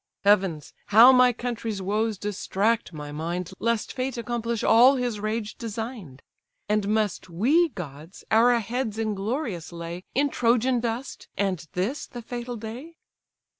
Heavens! 0.23 0.73
how 0.87 1.11
my 1.11 1.31
country's 1.31 1.79
woes 1.79 2.17
distract 2.17 2.91
my 2.91 3.11
mind, 3.11 3.51
Lest 3.59 3.93
Fate 3.93 4.17
accomplish 4.17 4.63
all 4.63 4.95
his 4.95 5.19
rage 5.19 5.55
design'd! 5.59 6.23
And 6.67 6.87
must 6.89 7.29
we, 7.29 7.69
gods! 7.69 8.23
our 8.31 8.57
heads 8.59 8.97
inglorious 8.97 9.71
lay 9.71 10.03
In 10.15 10.31
Trojan 10.31 10.79
dust, 10.79 11.27
and 11.37 11.67
this 11.73 12.07
the 12.07 12.23
fatal 12.23 12.57
day? 12.57 12.97